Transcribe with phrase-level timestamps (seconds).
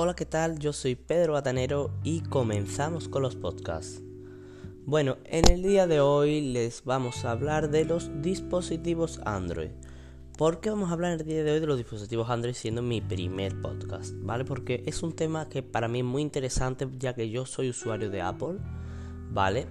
[0.00, 0.60] Hola, ¿qué tal?
[0.60, 4.00] Yo soy Pedro Batanero y comenzamos con los podcasts.
[4.86, 9.70] Bueno, en el día de hoy les vamos a hablar de los dispositivos Android.
[10.36, 13.00] ¿Por qué vamos a hablar el día de hoy de los dispositivos Android siendo mi
[13.00, 14.14] primer podcast?
[14.20, 14.44] ¿Vale?
[14.44, 18.08] Porque es un tema que para mí es muy interesante ya que yo soy usuario
[18.08, 18.58] de Apple,
[19.32, 19.66] ¿vale?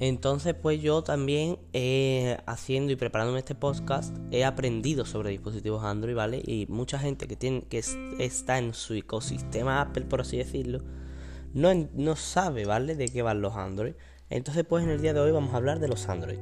[0.00, 1.58] Entonces, pues yo también
[2.46, 6.42] haciendo y preparándome este podcast he aprendido sobre dispositivos Android, ¿vale?
[6.44, 7.82] Y mucha gente que tiene que
[8.18, 10.80] está en su ecosistema Apple, por así decirlo,
[11.52, 12.96] no, no sabe, ¿vale?
[12.96, 13.92] De qué van los Android.
[14.30, 16.38] Entonces, pues en el día de hoy vamos a hablar de los Android.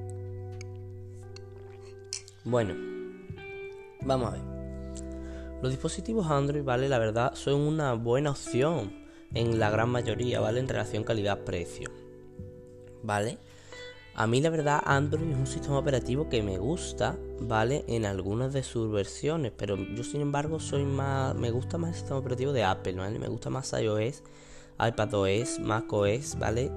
[2.45, 2.75] Bueno,
[4.03, 4.43] vamos a ver.
[5.63, 6.89] Los dispositivos Android, ¿vale?
[6.89, 9.05] La verdad, son una buena opción
[9.35, 10.61] en la gran mayoría, ¿vale?
[10.61, 11.91] En relación calidad-precio.
[13.03, 13.39] ¿Vale?
[14.19, 17.85] A mí la verdad Android es un sistema operativo que me gusta, ¿vale?
[17.87, 21.95] En algunas de sus versiones, pero yo sin embargo soy más, me gusta más el
[21.95, 23.17] sistema operativo de Apple, ¿vale?
[23.21, 24.25] Me gusta más iOS,
[24.85, 26.73] iPadOS, macOS, ¿vale?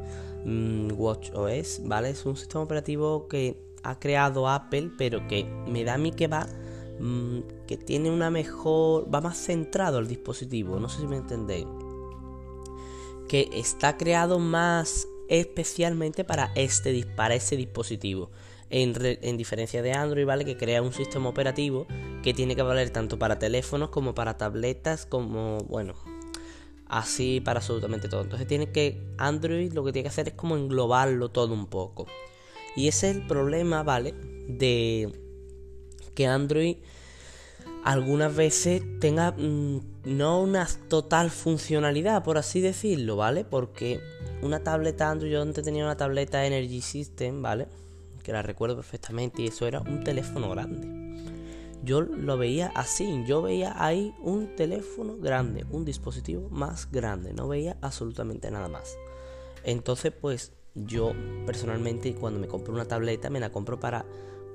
[0.46, 2.12] Mm, WatchOS, ¿vale?
[2.12, 6.28] Es un sistema operativo que ha creado Apple, pero que me da a mí que
[6.28, 6.46] va,
[7.00, 11.66] mm, que tiene una mejor, va más centrado al dispositivo, no sé si me entendéis.
[13.28, 18.30] Que está creado más especialmente para, este, para ese dispositivo.
[18.70, 20.46] En, en, diferencia de Android, ¿vale?
[20.46, 21.88] Que crea un sistema operativo
[22.24, 25.94] que tiene que valer tanto para teléfonos como para tabletas, como, bueno,
[26.88, 28.22] así para absolutamente todo.
[28.22, 32.08] Entonces tiene que, Android lo que tiene que hacer es como englobarlo todo un poco.
[32.76, 34.14] Y ese es el problema, ¿vale?
[34.48, 35.12] De
[36.14, 36.78] que Android
[37.84, 43.46] algunas veces tenga mm, no una total funcionalidad, por así decirlo, ¿vale?
[43.46, 44.00] Porque
[44.42, 47.68] una tableta Android, yo antes tenía una tableta Energy System, ¿vale?
[48.24, 51.02] Que la recuerdo perfectamente y eso era un teléfono grande.
[51.84, 57.48] Yo lo veía así, yo veía ahí un teléfono grande, un dispositivo más grande, no
[57.48, 58.96] veía absolutamente nada más.
[59.64, 61.14] Entonces, pues yo
[61.46, 64.06] personalmente cuando me compro una tableta me la compro para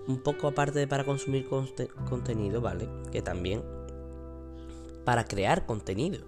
[0.09, 1.49] un poco aparte de para consumir
[2.09, 2.89] contenido, ¿vale?
[3.11, 3.63] Que también
[5.05, 6.25] para crear contenido,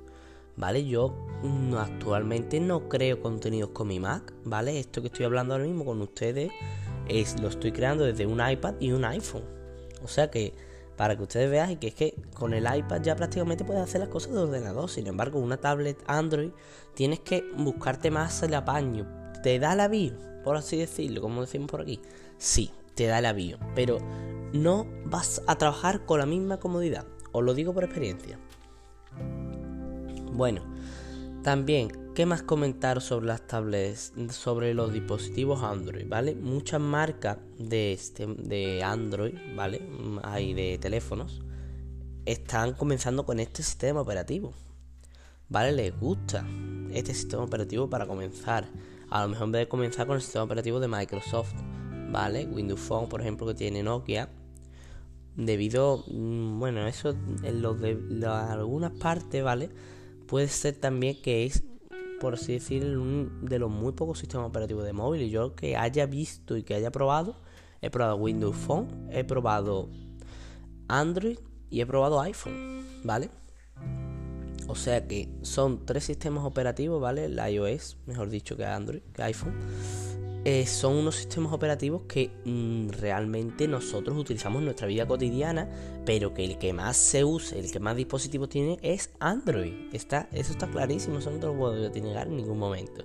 [0.56, 0.86] ¿vale?
[0.86, 4.78] Yo mm, actualmente no creo contenidos con mi Mac, ¿vale?
[4.78, 6.50] Esto que estoy hablando ahora mismo con ustedes
[7.08, 9.44] es lo estoy creando desde un iPad y un iPhone.
[10.02, 10.54] O sea que
[10.96, 14.08] para que ustedes vean que es que con el iPad ya prácticamente puedes hacer las
[14.08, 14.90] cosas de ordenador.
[14.90, 16.50] Sin embargo, una tablet Android
[16.94, 19.06] tienes que buscarte más el apaño.
[19.42, 20.14] ¿Te da la bio?
[20.42, 22.00] Por así decirlo, como decimos por aquí.
[22.36, 23.98] Sí, te da el avión, pero
[24.52, 27.06] no vas a trabajar con la misma comodidad.
[27.30, 28.40] Os lo digo por experiencia.
[30.32, 30.62] Bueno,
[31.44, 36.34] también, ¿qué más comentar sobre las tablets, sobre los dispositivos Android, ¿vale?
[36.34, 39.80] Muchas marcas de, este, de Android, ¿vale?
[40.24, 41.40] Hay de teléfonos,
[42.26, 44.54] están comenzando con este sistema operativo.
[45.48, 45.70] ¿Vale?
[45.70, 46.44] Les gusta
[46.90, 48.68] este sistema operativo para comenzar.
[49.08, 51.54] A lo mejor en vez de comenzar con el sistema operativo de Microsoft.
[52.10, 52.46] ¿Vale?
[52.46, 54.28] Windows Phone, por ejemplo, que tiene Nokia.
[55.36, 59.70] Debido, mm, bueno, eso en los de algunas partes, ¿vale?
[60.26, 61.62] Puede ser también que es,
[62.20, 65.22] por así decir, un de los muy pocos sistemas operativos de móvil.
[65.22, 67.36] Y yo que haya visto y que haya probado,
[67.80, 69.88] he probado Windows Phone, he probado
[70.88, 71.38] Android
[71.70, 73.30] y he probado iPhone, ¿vale?
[74.66, 77.28] O sea que son tres sistemas operativos, ¿vale?
[77.28, 79.54] La iOS, mejor dicho, que Android, que iPhone.
[80.50, 85.68] Eh, son unos sistemas operativos que mm, realmente nosotros utilizamos en nuestra vida cotidiana,
[86.06, 89.74] pero que el que más se usa, el que más dispositivos tiene es Android.
[89.92, 93.04] Está, eso está clarísimo, eso no te lo puedo negar en ningún momento.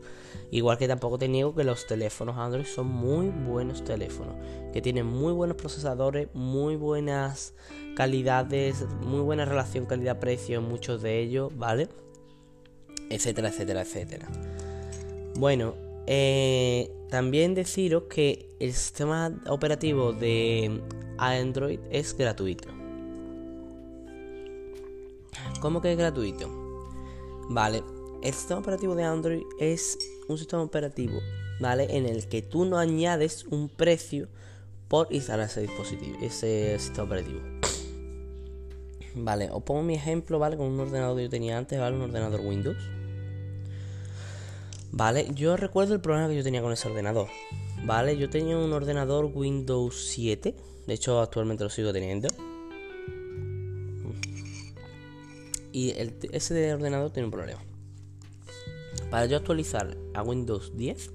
[0.52, 4.36] Igual que tampoco te niego que los teléfonos Android son muy buenos teléfonos,
[4.72, 7.56] que tienen muy buenos procesadores, muy buenas
[7.98, 11.90] calidades, muy buena relación calidad-precio en muchos de ellos, ¿vale?
[13.10, 14.30] Etcétera, etcétera, etcétera.
[15.36, 20.82] Bueno, eh, también deciros que el sistema operativo de
[21.18, 22.70] Android es gratuito.
[25.62, 26.50] ¿Cómo que es gratuito?
[27.50, 27.84] Vale,
[28.22, 31.20] el sistema operativo de Android es un sistema operativo,
[31.60, 31.96] ¿vale?
[31.96, 34.28] En el que tú no añades un precio
[34.88, 37.42] por instalar ese dispositivo, ese sistema operativo.
[39.16, 40.58] Vale, os pongo mi ejemplo, ¿vale?
[40.58, 41.96] Con un ordenador que yo tenía antes, ¿vale?
[41.96, 42.78] Un ordenador Windows.
[44.96, 47.28] Vale, yo recuerdo el problema que yo tenía con ese ordenador.
[47.84, 50.56] Vale, yo tenía un ordenador Windows 7.
[50.86, 52.28] De hecho, actualmente lo sigo teniendo.
[55.72, 57.60] Y el, ese ordenador tiene un problema.
[59.10, 61.12] Para yo actualizar a Windows 10,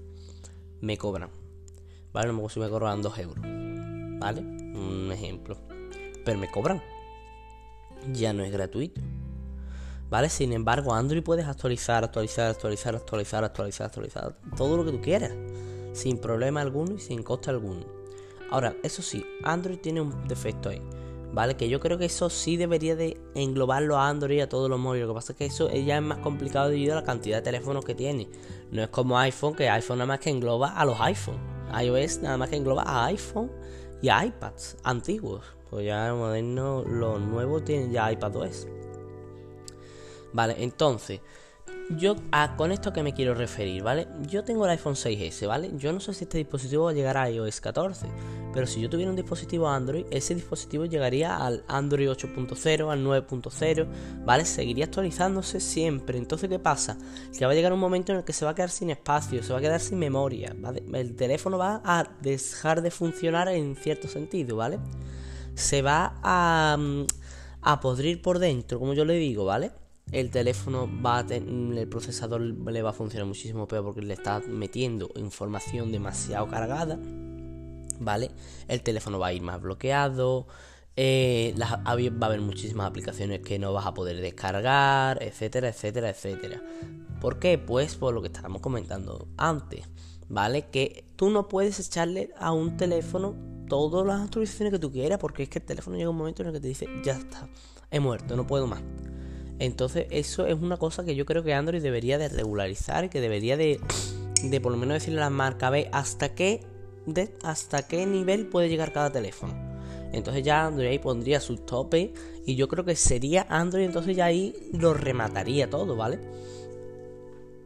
[0.81, 1.31] me cobran.
[2.13, 3.45] Vale, no me si me cobran 2 euros.
[4.19, 5.57] Vale, un ejemplo.
[6.25, 6.83] Pero me cobran.
[8.13, 9.01] Ya no es gratuito.
[10.09, 10.31] ¿Vale?
[10.31, 15.33] Sin embargo, Android puedes actualizar, actualizar, actualizar, actualizar, actualizar, actualizar, todo lo que tú quieras.
[15.93, 17.85] Sin problema alguno y sin coste alguno.
[18.51, 20.83] Ahora, eso sí, Android tiene un defecto ahí.
[21.31, 21.59] ¿Vale?
[21.59, 24.81] Que yo creo que eso sí debería de englobarlo a Android y a todos los
[24.81, 25.07] móviles.
[25.07, 27.43] Lo que pasa es que eso ya es más complicado debido a la cantidad de
[27.43, 28.31] teléfonos que tiene.
[28.71, 31.39] No es como iPhone, que iPhone nada más que engloba a los iPhone.
[31.79, 33.51] iOS nada más que engloba a iPhone
[34.01, 35.45] y a iPads antiguos.
[35.69, 38.67] Pues ya moderno, los nuevos tienen ya iPadOS.
[40.33, 41.21] Vale, entonces,
[41.91, 44.09] yo a, con esto que me quiero referir, ¿vale?
[44.27, 45.71] Yo tengo el iPhone 6S, ¿vale?
[45.77, 48.07] Yo no sé si este dispositivo va a llegar a iOS 14,
[48.53, 53.87] pero si yo tuviera un dispositivo Android, ese dispositivo llegaría al Android 8.0, al 9.0,
[54.25, 54.45] ¿vale?
[54.45, 56.19] Seguiría actualizándose siempre.
[56.19, 56.99] Entonces, ¿qué pasa?
[57.37, 59.43] Que va a llegar un momento en el que se va a quedar sin espacio,
[59.43, 60.85] se va a quedar sin memoria, ¿vale?
[60.93, 64.79] El teléfono va a dejar de funcionar en cierto sentido, ¿vale?
[65.55, 67.07] Se va a, mm,
[67.63, 69.73] a podrir por dentro, como yo le digo, ¿vale?
[70.13, 74.41] El teléfono va a el procesador le va a funcionar muchísimo peor porque le está
[74.41, 76.99] metiendo información demasiado cargada,
[78.01, 78.31] ¿vale?
[78.69, 80.47] El teléfono va a ir más bloqueado,
[80.97, 86.63] eh, va a haber muchísimas aplicaciones que no vas a poder descargar, etcétera, etcétera, etcétera.
[87.21, 87.59] ¿Por qué?
[87.59, 89.89] Pues por lo que estábamos comentando antes,
[90.29, 90.67] ¿vale?
[90.71, 93.37] Que tú no puedes echarle a un teléfono
[93.69, 96.49] todas las actualizaciones que tú quieras porque es que el teléfono llega un momento en
[96.49, 97.49] el que te dice, ya está,
[97.91, 98.83] he muerto, no puedo más.
[99.59, 103.57] Entonces eso es una cosa que yo creo que Android debería de regularizar, que debería
[103.57, 103.81] de,
[104.43, 106.61] de por lo menos decirle a la marca B hasta qué,
[107.43, 109.55] hasta qué nivel puede llegar cada teléfono.
[110.13, 112.13] Entonces ya Android ahí pondría su tope
[112.47, 116.21] y yo creo que sería Android, entonces ya ahí lo remataría todo, ¿vale?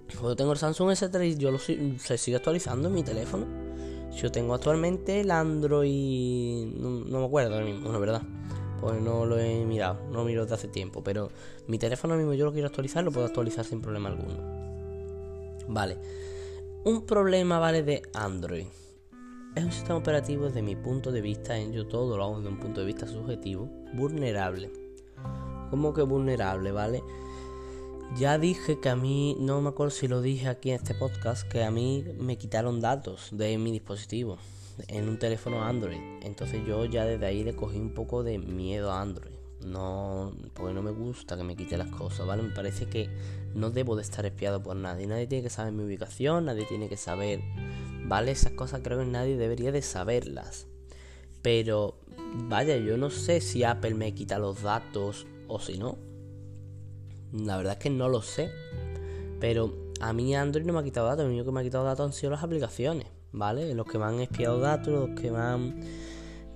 [0.09, 3.47] Yo tengo el Samsung S3 y yo lo se sigue actualizando en mi teléfono.
[4.15, 6.67] Yo tengo actualmente el Android...
[6.67, 8.23] No, me acuerdo ahora mismo, la verdad
[8.82, 11.31] pues no lo he mirado, no miro desde hace tiempo, pero
[11.69, 14.34] mi teléfono mismo yo lo quiero actualizar, lo puedo actualizar sin problema alguno.
[15.69, 15.99] Vale,
[16.84, 18.67] un problema, vale, de Android.
[19.55, 22.49] Es un sistema operativo desde mi punto de vista, en yo todo lo hago desde
[22.49, 24.73] un punto de vista subjetivo, vulnerable.
[25.70, 27.05] ¿Cómo que vulnerable, vale?
[28.17, 31.49] Ya dije que a mí, no me acuerdo si lo dije aquí en este podcast,
[31.49, 34.38] que a mí me quitaron datos de mi dispositivo
[34.88, 36.00] en un teléfono Android.
[36.22, 39.32] Entonces yo ya desde ahí le cogí un poco de miedo a Android.
[39.66, 42.42] No, porque no me gusta que me quite las cosas, ¿vale?
[42.42, 43.08] Me parece que
[43.54, 45.06] no debo de estar espiado por nadie.
[45.06, 47.40] Nadie tiene que saber mi ubicación, nadie tiene que saber,
[48.04, 48.32] ¿vale?
[48.32, 50.66] Esas cosas creo que nadie debería de saberlas.
[51.42, 51.96] Pero,
[52.34, 55.98] vaya, yo no sé si Apple me quita los datos o si no.
[57.32, 58.50] La verdad es que no lo sé.
[59.40, 61.84] Pero a mí Android no me ha quitado datos, lo único que me ha quitado
[61.84, 63.06] datos han sido las aplicaciones.
[63.32, 63.75] ¿Vale?
[63.75, 65.81] Los que me han espiado datos, los que me han...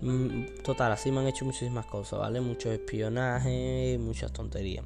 [0.01, 2.41] Mm, total, así me han hecho muchísimas cosas, ¿vale?
[2.41, 4.85] Mucho espionaje, muchas tonterías.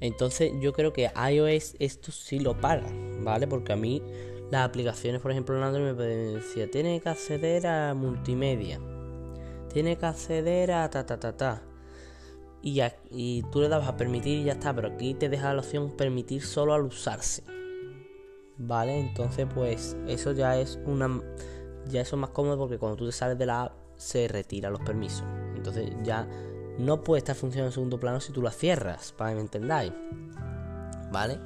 [0.00, 2.88] Entonces yo creo que iOS esto sí lo paga,
[3.20, 3.46] ¿vale?
[3.46, 4.02] Porque a mí
[4.50, 8.80] las aplicaciones, por ejemplo, en Android me decía, tiene que acceder a multimedia,
[9.72, 11.62] tiene que acceder a ta ta ta ta.
[12.62, 12.80] Y,
[13.10, 15.96] y tú le dabas a permitir y ya está, pero aquí te deja la opción
[15.96, 17.44] permitir solo al usarse.
[18.62, 18.98] ¿Vale?
[18.98, 21.20] Entonces, pues eso ya es una
[21.88, 24.70] ya eso es más cómodo porque cuando tú te sales de la app se retira
[24.70, 25.24] los permisos.
[25.56, 26.28] Entonces ya
[26.78, 29.92] no puede estar funcionando en segundo plano si tú la cierras, para que me entendáis.
[31.10, 31.38] ¿Vale?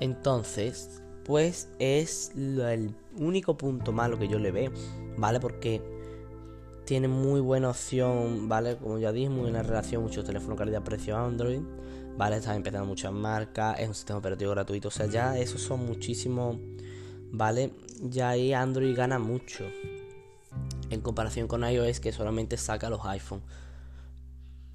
[0.00, 4.72] Entonces, pues es el único punto malo que yo le veo,
[5.16, 5.40] ¿vale?
[5.40, 5.82] Porque
[6.84, 8.76] tiene muy buena opción, ¿vale?
[8.76, 11.60] Como ya dije, muy buena relación, mucho teléfono calidad-precio Android.
[12.16, 12.36] ¿Vale?
[12.36, 16.56] Están empezando muchas marcas, es un sistema operativo gratuito, o sea, ya esos son muchísimos,
[17.30, 17.72] ¿vale?
[18.02, 19.64] Ya ahí Android gana mucho
[20.90, 23.44] en comparación con iOS que solamente saca los iPhones.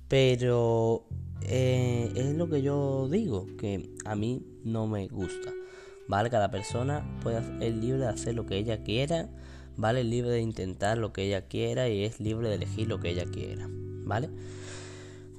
[0.07, 1.05] Pero
[1.41, 5.51] eh, es lo que yo digo, que a mí no me gusta,
[6.07, 6.29] ¿vale?
[6.29, 9.29] Cada persona puede, es libre de hacer lo que ella quiera,
[9.77, 10.01] ¿vale?
[10.01, 13.09] Es libre de intentar lo que ella quiera y es libre de elegir lo que
[13.09, 14.29] ella quiera, ¿vale?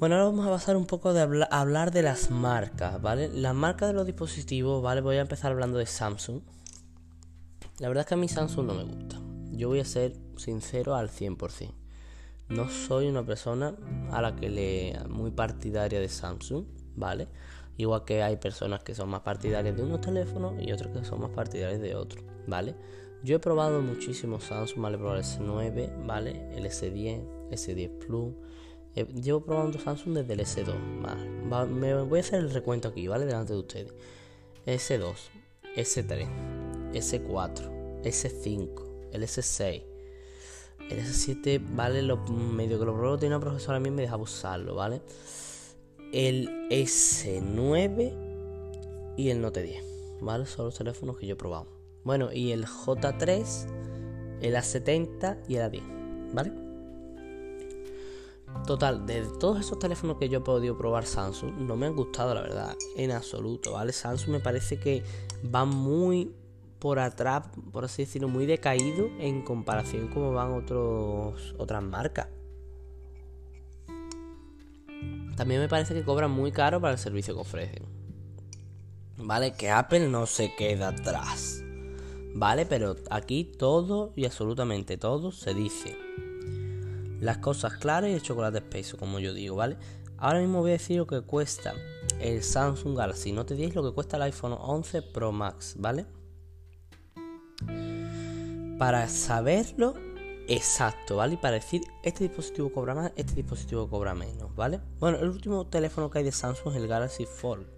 [0.02, 3.28] Bueno, ahora vamos a pasar un poco de hablar de las marcas, ¿vale?
[3.28, 5.00] Las marcas de los dispositivos, ¿vale?
[5.00, 6.40] Voy a empezar hablando de Samsung.
[7.78, 9.20] La verdad es que a mí Samsung no me gusta.
[9.52, 11.70] Yo voy a ser sincero al 100%.
[12.48, 13.76] No soy una persona
[14.10, 16.64] a la que le muy partidaria de Samsung,
[16.96, 17.28] ¿vale?
[17.76, 21.20] Igual que hay personas que son más partidarias de unos teléfonos y otras que son
[21.20, 22.74] más partidarias de otros, ¿vale?
[23.22, 24.96] Yo he probado muchísimo Samsung, ¿vale?
[24.96, 26.56] He probado el S9, ¿vale?
[26.56, 28.34] El S10, S10 Plus,
[28.94, 31.68] eh, llevo probando Samsung desde el S2.
[31.68, 33.26] me voy a hacer el recuento aquí, ¿vale?
[33.26, 33.94] Delante de ustedes.
[34.66, 35.14] S2,
[35.76, 39.82] S3, S4, S5, el S6,
[40.90, 42.02] el S7, ¿vale?
[42.02, 45.02] Medio que lo probé, tenía una profesora a mí me dejaba usarlo, ¿vale?
[46.12, 48.12] el S9
[49.16, 49.84] y el Note 10.
[50.20, 50.46] ¿Vale?
[50.46, 51.66] Son los teléfonos que yo he probado.
[52.04, 53.66] Bueno, y el J3,
[54.40, 56.32] el A70 y el A10.
[56.32, 56.52] ¿Vale?
[58.66, 62.32] Total, de todos esos teléfonos que yo he podido probar Samsung, no me han gustado,
[62.32, 63.92] la verdad, en absoluto, ¿vale?
[63.92, 65.02] Samsung me parece que
[65.52, 66.32] va muy
[66.78, 72.28] por atrás, por así decirlo, muy decaído en comparación con cómo van otros, otras marcas.
[75.36, 77.84] También me parece que cobran muy caro para el servicio que ofrecen.
[79.16, 79.54] ¿Vale?
[79.54, 81.62] Que Apple no se queda atrás.
[82.34, 82.66] ¿Vale?
[82.66, 85.96] Pero aquí todo y absolutamente todo se dice
[87.22, 89.76] las cosas claras y el chocolate espeso, como yo digo, ¿vale?
[90.18, 91.72] Ahora mismo voy a decir lo que cuesta
[92.20, 96.04] el Samsung Galaxy No te digáis lo que cuesta el iPhone 11 Pro Max, ¿vale?
[98.76, 99.94] Para saberlo
[100.48, 101.34] exacto, ¿vale?
[101.34, 104.80] Y para decir este dispositivo cobra más, este dispositivo cobra menos, ¿vale?
[104.98, 107.68] Bueno, el último teléfono que hay de Samsung es el Galaxy Fold.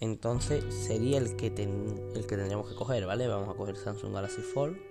[0.00, 3.28] Entonces sería el que, el que tendríamos que coger, ¿vale?
[3.28, 4.89] Vamos a coger Samsung Galaxy Fold.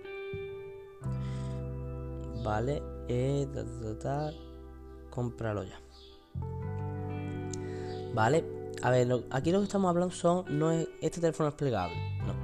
[2.42, 3.46] Vale, eh,
[5.10, 5.80] cómpralo ya.
[8.14, 8.44] Vale,
[8.82, 12.34] a ver, aquí lo que estamos hablando son, no es, este teléfono es plegable, no.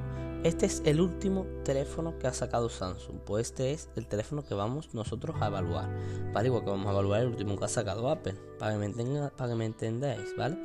[0.45, 4.55] Este es el último teléfono que ha sacado Samsung, pues este es el teléfono que
[4.55, 5.89] vamos nosotros a evaluar,
[6.33, 6.49] ¿vale?
[6.49, 9.51] Igual que vamos a evaluar el último que ha sacado Apple, para que me, para
[9.51, 10.57] que me entendáis, ¿vale?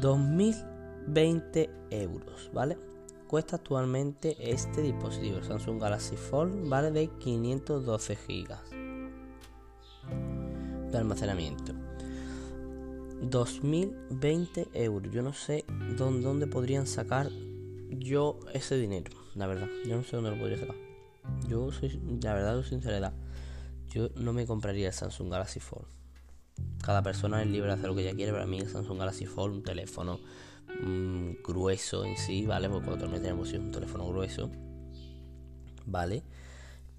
[0.00, 2.78] 2020 euros, ¿vale?
[3.28, 8.56] Cuesta actualmente este dispositivo, Samsung Galaxy Fold, vale de 512 GB
[10.90, 11.74] de almacenamiento.
[13.20, 15.12] 2020 euros.
[15.12, 15.64] Yo no sé
[15.96, 17.28] dónde, podrían sacar
[17.90, 19.68] yo ese dinero, la verdad.
[19.86, 20.76] Yo no sé dónde lo podría sacar.
[21.46, 23.12] Yo soy, la verdad, sinceridad,
[23.88, 25.86] yo no me compraría el Samsung Galaxy Fold.
[26.82, 28.32] Cada persona es libre de hacer lo que ella quiere.
[28.32, 30.18] Para mí, el Samsung Galaxy Fold, un teléfono
[30.80, 32.68] Mm, grueso en sí, ¿vale?
[32.68, 34.50] Porque también tenemos un teléfono grueso,
[35.86, 36.22] ¿vale?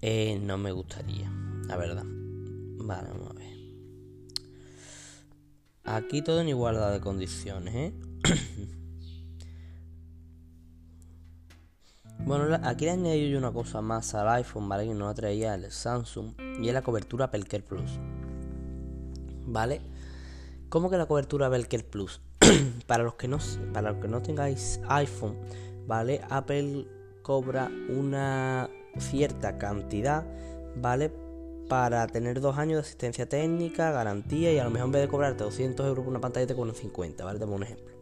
[0.02, 1.30] Eh, no me gustaría,
[1.66, 2.04] la verdad.
[2.04, 3.50] Vale, vamos a ver.
[5.84, 7.94] Aquí todo en igualdad de condiciones, ¿eh?
[12.18, 14.86] bueno, aquí le añadido yo una cosa más al iPhone, ¿vale?
[14.86, 16.34] Que no la traía el Samsung.
[16.60, 17.98] Y es la cobertura Apple Plus.
[19.46, 19.80] ¿Vale?
[20.68, 22.20] ¿Cómo que la cobertura Apple Plus?
[22.90, 23.38] Para los que no
[23.72, 25.38] para los que no tengáis iPhone,
[25.86, 26.22] ¿vale?
[26.28, 26.88] Apple
[27.22, 28.68] cobra una
[28.98, 30.26] cierta cantidad,
[30.74, 31.12] ¿vale?
[31.68, 35.08] Para tener dos años de asistencia técnica, garantía y a lo mejor en vez de
[35.08, 37.38] cobrarte 200 euros por una pantalla te cobran 50, ¿vale?
[37.38, 37.94] Te un ejemplo.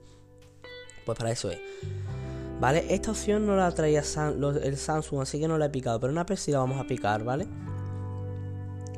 [1.05, 1.59] Pues para eso es.
[2.59, 2.87] ¿Vale?
[2.89, 6.19] Esta opción no la traía el Samsung, así que no la he picado, pero en
[6.19, 7.47] Apple sí la vamos a picar, ¿vale?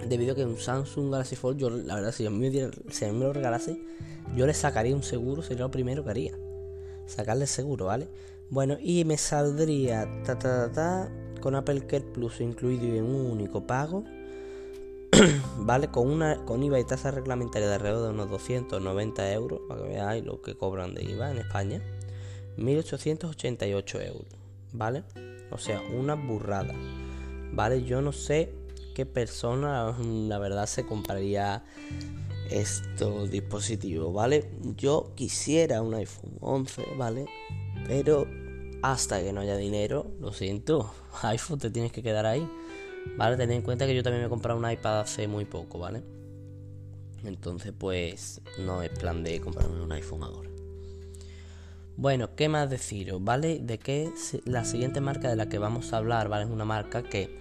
[0.09, 3.04] Debido a que un Samsung Galaxy Fold, yo la verdad, si a mí me, si
[3.04, 3.80] a me lo regalase,
[4.35, 6.38] yo le sacaría un seguro, sería lo primero que haría.
[7.07, 8.09] Sacarle seguro, ¿vale?
[8.49, 13.66] Bueno, y me saldría ta, ta, ta, con Apple Care Plus incluido en un único
[13.66, 14.04] pago.
[15.59, 15.88] ¿Vale?
[15.88, 19.88] Con una con IVA y tasa reglamentaria de alrededor de unos 290 euros, para que
[19.88, 21.83] veáis lo que cobran de IVA en España.
[22.57, 24.26] 1888 euros,
[24.73, 25.02] ¿vale?
[25.50, 26.75] O sea, una burrada,
[27.52, 27.85] ¿vale?
[27.85, 28.52] Yo no sé
[28.94, 31.64] qué persona, la verdad, se compraría
[32.50, 34.50] estos dispositivos, ¿vale?
[34.76, 37.26] Yo quisiera un iPhone 11, ¿vale?
[37.87, 38.26] Pero
[38.82, 40.92] hasta que no haya dinero, lo siento,
[41.23, 42.49] iPhone te tienes que quedar ahí,
[43.16, 43.37] ¿vale?
[43.37, 46.02] Tened en cuenta que yo también me he comprado un iPad hace muy poco, ¿vale?
[47.25, 50.50] Entonces, pues no es plan de comprarme un iPhone ahora.
[51.97, 53.23] Bueno, ¿qué más deciros?
[53.23, 53.59] ¿Vale?
[53.59, 54.11] De que
[54.47, 56.44] la siguiente marca de la que vamos a hablar, ¿vale?
[56.44, 57.38] Es una marca que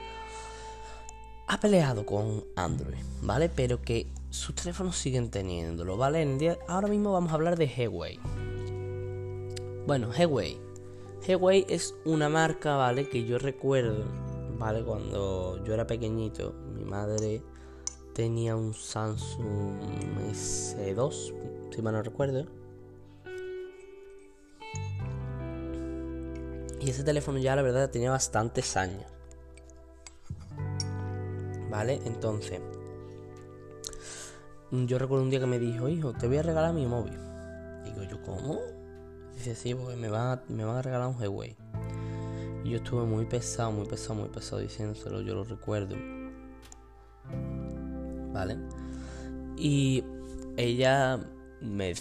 [1.50, 3.50] ha peleado con Android, ¿vale?
[3.50, 6.28] Pero que sus teléfonos siguen teniéndolo, ¿vale?
[6.68, 8.20] ahora mismo vamos a hablar de Huawei.
[9.88, 10.60] Bueno, Huawei.
[11.28, 13.10] Huawei es una marca, ¿vale?
[13.10, 14.06] Que yo recuerdo,
[14.60, 14.84] ¿vale?
[14.84, 17.42] Cuando yo era pequeñito, mi madre
[18.14, 19.80] tenía un Samsung
[20.32, 21.34] S2,
[21.74, 22.46] si mal no recuerdo.
[26.80, 29.19] Y ese teléfono ya la verdad tenía bastantes años.
[31.70, 32.00] ¿Vale?
[32.06, 32.60] Entonces,
[34.72, 37.18] yo recuerdo un día que me dijo, hijo, te voy a regalar mi móvil.
[37.84, 38.60] Digo yo, ¿cómo?
[39.36, 41.56] Dice, sí, porque me van a, me a regalar un Huawei.
[42.64, 45.96] Y yo estuve muy pesado, muy pesado, muy pesado diciéndoselo, yo lo recuerdo.
[48.34, 48.58] ¿Vale?
[49.58, 50.04] Y
[50.58, 51.20] ella
[51.62, 51.94] me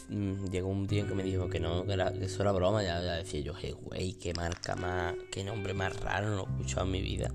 [0.50, 2.82] llegó un día que me dijo que no, que, era, eso era broma.
[2.82, 6.86] Ya, decía yo, Huawei, qué marca más, qué nombre más raro, no lo he escuchado
[6.86, 7.32] en mi vida.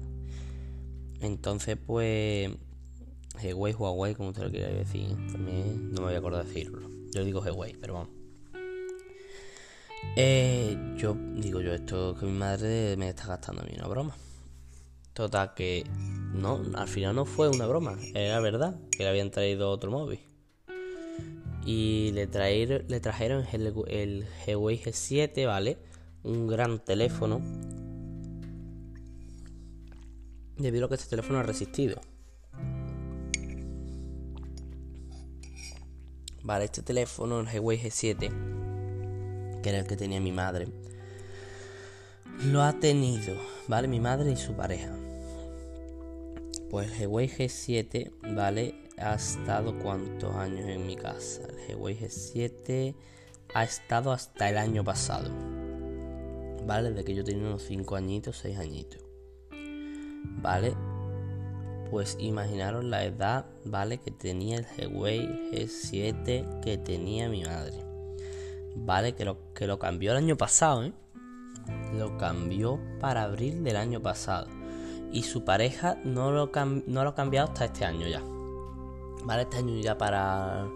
[1.23, 2.51] Entonces, pues
[3.41, 6.89] Huawei, Huawei, como usted lo quiera decir, también no me voy a acordar de decirlo.
[7.13, 8.09] Yo digo Huawei, pero vamos.
[10.17, 14.17] Eh, yo digo yo esto que mi madre me está gastando a mí una broma.
[15.13, 15.85] Total que
[16.33, 20.19] no, al final no fue una broma, era verdad que le habían traído otro móvil.
[21.65, 25.77] Y le, traer, le trajeron el, el Huawei G7, ¿vale?
[26.23, 27.39] Un gran teléfono.
[30.57, 31.99] Debido a que este teléfono ha resistido.
[36.43, 40.67] Vale, este teléfono, el Huawei G7, que era el que tenía mi madre,
[42.45, 43.35] lo ha tenido,
[43.67, 43.87] ¿vale?
[43.87, 44.93] Mi madre y su pareja.
[46.69, 48.89] Pues el Huawei G7, ¿vale?
[48.97, 51.43] Ha estado cuántos años en mi casa.
[51.69, 52.95] El Huawei G7
[53.53, 55.29] ha estado hasta el año pasado.
[56.65, 56.89] ¿Vale?
[56.89, 59.12] Desde que yo tenía unos 5 añitos, 6 añitos.
[60.23, 60.75] ¿Vale?
[61.89, 63.99] Pues imaginaros la edad, ¿vale?
[63.99, 67.83] Que tenía el Huawei G7 que tenía mi madre.
[68.75, 69.13] ¿Vale?
[69.13, 70.93] Que lo, que lo cambió el año pasado, ¿eh?
[71.93, 74.47] Lo cambió para abril del año pasado.
[75.11, 76.51] Y su pareja no lo,
[76.87, 78.21] no lo ha cambiado hasta este año ya.
[79.23, 79.43] ¿Vale?
[79.43, 80.67] Este año ya para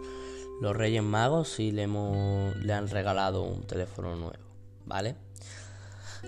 [0.62, 4.46] los Reyes Magos sí le, hemos, le han regalado un teléfono nuevo.
[4.86, 5.16] ¿Vale?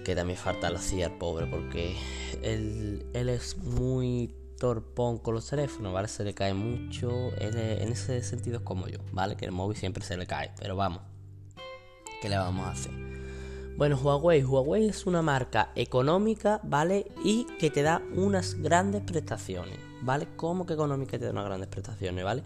[0.03, 1.95] Que también falta la silla al pobre porque
[2.41, 6.07] él, él es muy torpón con los teléfonos, ¿vale?
[6.07, 7.31] Se le cae mucho.
[7.39, 9.35] en ese sentido es como yo, ¿vale?
[9.35, 10.51] Que el móvil siempre se le cae.
[10.59, 11.01] Pero vamos,
[12.21, 12.91] ¿qué le vamos a hacer?
[13.77, 14.43] Bueno, Huawei.
[14.43, 17.07] Huawei es una marca económica, ¿vale?
[17.23, 20.27] Y que te da unas grandes prestaciones, ¿vale?
[20.35, 22.43] ¿Cómo que económica te da unas grandes prestaciones, ¿vale?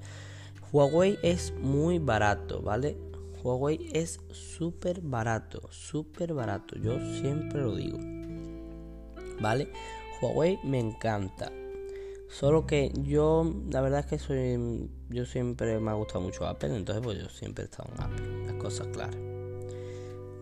[0.71, 2.97] Huawei es muy barato, ¿vale?
[3.43, 6.77] Huawei es súper barato, súper barato.
[6.77, 7.99] Yo siempre lo digo.
[9.41, 9.69] ¿Vale?
[10.21, 11.51] Huawei me encanta.
[12.29, 16.75] Solo que yo, la verdad es que soy, yo siempre me ha gustado mucho Apple,
[16.75, 19.17] entonces pues yo siempre he estado en Apple, las cosas claras.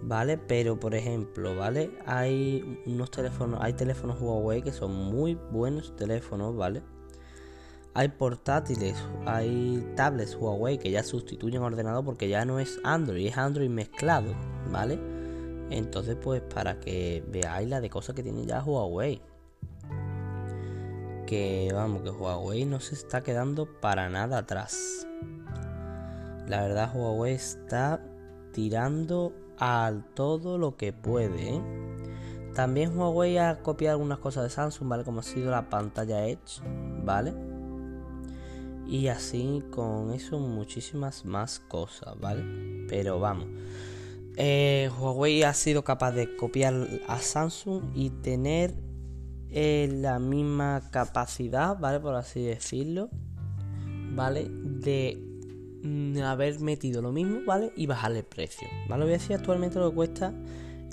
[0.03, 0.37] ¿Vale?
[0.37, 1.91] Pero por ejemplo, ¿vale?
[2.05, 6.81] Hay unos teléfonos, hay teléfonos Huawei que son muy buenos teléfonos, ¿vale?
[7.93, 13.37] Hay portátiles, hay tablets Huawei que ya sustituyen ordenador porque ya no es Android, es
[13.37, 14.33] Android mezclado,
[14.71, 14.99] ¿vale?
[15.69, 19.21] Entonces, pues para que veáis la de cosas que tiene ya Huawei
[21.31, 25.07] que vamos, que Huawei no se está quedando para nada atrás.
[26.45, 28.01] La verdad Huawei está
[28.51, 31.55] tirando al todo lo que puede.
[31.55, 31.61] ¿eh?
[32.53, 35.05] También Huawei ha copiado algunas cosas de Samsung, ¿vale?
[35.05, 36.61] Como ha sido la pantalla Edge,
[37.05, 37.33] ¿vale?
[38.91, 42.43] Y así con eso muchísimas más cosas, ¿vale?
[42.89, 43.47] Pero vamos.
[44.35, 46.73] Eh, Huawei ha sido capaz de copiar
[47.07, 48.73] a Samsung y tener
[49.49, 52.01] la misma capacidad, ¿vale?
[52.01, 53.09] Por así decirlo,
[54.13, 54.49] ¿vale?
[54.49, 55.17] De
[55.83, 57.71] mm, haber metido lo mismo, ¿vale?
[57.77, 59.05] Y bajarle el precio, ¿vale?
[59.05, 60.33] Voy a decir actualmente lo que cuesta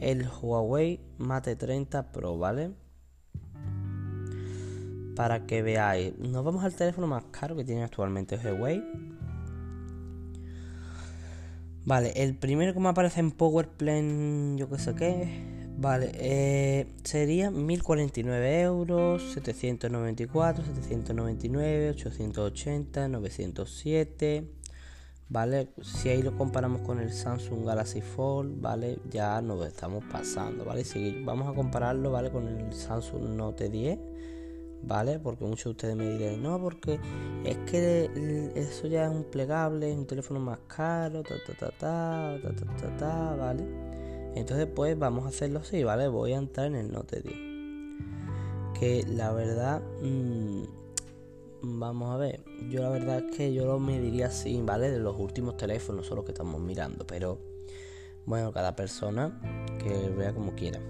[0.01, 2.71] el Huawei Mate 30 Pro, ¿vale?
[5.19, 8.85] Para que veáis, nos vamos al teléfono más caro que tiene actualmente Huawei.
[11.85, 17.51] Vale, el primero que me aparece en PowerPlan, yo que sé qué, Vale, eh, sería
[17.51, 24.53] 1049 euros, 794, 799, 880, 907.
[25.29, 30.65] Vale, si ahí lo comparamos con el Samsung Galaxy Fold, vale, ya nos estamos pasando,
[30.65, 30.85] vale.
[30.85, 33.99] Si vamos a compararlo, vale, con el Samsung Note 10,
[34.83, 36.99] vale, porque muchos de ustedes me dirán, no, porque
[37.45, 38.11] es que
[38.55, 42.55] eso ya es un plegable, es un teléfono más caro, ta ta ta ta, ta
[42.55, 43.65] ta ta, ta vale.
[44.35, 46.09] Entonces pues vamos a hacerlo así, ¿vale?
[46.09, 47.35] Voy a entrar en el Note 10.
[48.79, 49.83] Que la verdad...
[50.03, 50.63] Mmm,
[51.63, 52.45] vamos a ver.
[52.71, 54.91] Yo la verdad es que yo lo mediría así, ¿vale?
[54.91, 57.07] De los últimos teléfonos son los que estamos mirando.
[57.07, 57.39] Pero
[58.27, 59.41] bueno, cada persona
[59.83, 60.81] que vea como quiera.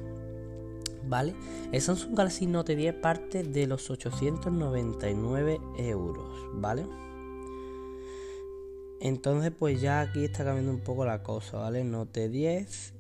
[1.09, 1.35] ¿Vale?
[1.73, 6.87] El Samsung Galaxy Note 10 parte de los 899 euros, ¿vale?
[9.01, 11.85] Entonces pues ya aquí está cambiando un poco la cosa, ¿vale?
[11.85, 12.95] Note 10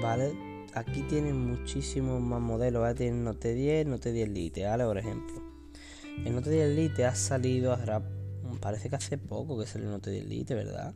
[0.00, 0.34] ¿vale?
[0.74, 2.94] Aquí tienen muchísimos más modelos, ¿vale?
[2.94, 4.84] Tienen Note 10, Note 10 Lite, ¿vale?
[4.84, 5.42] Por ejemplo.
[6.24, 7.76] El Note 10 Lite ha salido,
[8.60, 10.94] parece que hace poco que salió el Note 10 Lite, ¿verdad?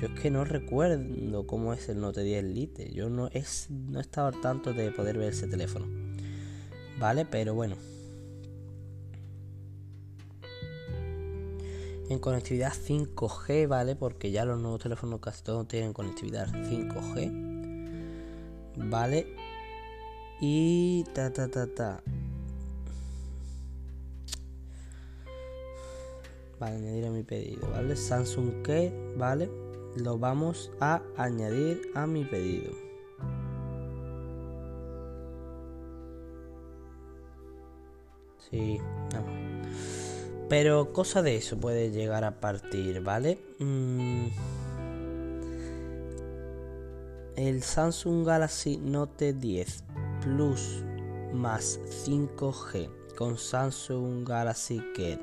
[0.00, 2.92] Yo es que no recuerdo cómo es el Note 10 Lite.
[2.92, 5.86] Yo no, es, no he estado al tanto de poder ver ese teléfono.
[6.98, 7.24] ¿Vale?
[7.24, 7.76] Pero bueno.
[12.08, 13.96] En conectividad 5G, ¿vale?
[13.96, 17.56] Porque ya los nuevos teléfonos casi todos tienen conectividad 5G.
[18.76, 19.26] ¿Vale?
[20.40, 22.02] Y ta ta ta ta.
[26.58, 27.96] Vale, añadir a mi pedido, ¿vale?
[27.96, 29.50] Samsung que, ¿vale?
[29.96, 32.72] Lo vamos a añadir a mi pedido.
[38.50, 38.78] Sí,
[40.48, 43.38] Pero cosa de eso puede llegar a partir, ¿vale?
[43.58, 44.28] Mm.
[47.34, 49.84] El Samsung Galaxy Note 10
[50.22, 50.84] Plus
[51.34, 55.20] más 5G con Samsung Galaxy Care